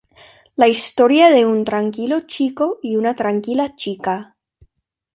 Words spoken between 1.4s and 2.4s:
un tranquilo